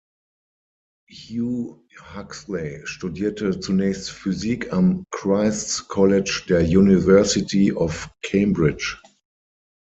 Hugh 1.11 1.79
Huxley 1.95 2.81
studierte 2.85 3.59
zunächst 3.59 4.09
Physik 4.09 4.73
am 4.73 5.03
Christ’s 5.11 5.87
College 5.89 6.43
der 6.49 6.61
University 6.63 7.71
of 7.71 8.09
Cambridge. 8.23 8.99